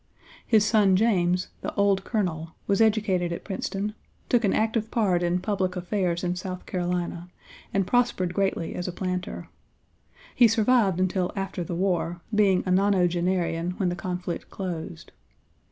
[0.47, 3.93] His son James, the "Old Colonel," was educated at Princeton,
[4.29, 7.29] took an active part in public affairs in South Carolina,
[7.71, 9.49] and prospered greatly as a planter.
[10.33, 15.11] He survived until after the War, being a nonogenarian when the conflict closed.